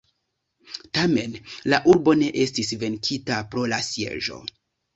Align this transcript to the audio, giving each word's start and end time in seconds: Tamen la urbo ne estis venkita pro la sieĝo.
Tamen 0.99 1.35
la 1.75 1.81
urbo 1.93 2.17
ne 2.23 2.31
estis 2.47 2.73
venkita 2.87 3.41
pro 3.53 3.69
la 3.77 3.83
sieĝo. 3.93 4.43